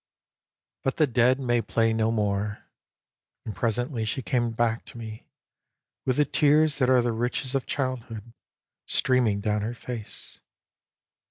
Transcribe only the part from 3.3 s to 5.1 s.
and presently she came back to